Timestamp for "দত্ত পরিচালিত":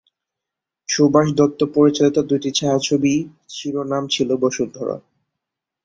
1.37-2.17